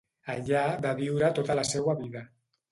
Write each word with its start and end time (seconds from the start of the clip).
Allà 0.35 0.63
va 0.85 0.95
viure 1.01 1.31
tota 1.41 1.59
la 1.61 1.69
seua 1.75 1.99
vida. 2.05 2.27